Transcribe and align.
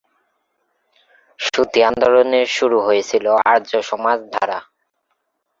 শুদ্ধি 1.39 1.79
আন্দোলন 1.89 2.27
শুরু 2.55 2.77
হয়েছিল 2.87 3.25
আর্য 3.53 3.71
সমাজ 3.89 4.19
দ্বারা। 4.31 4.57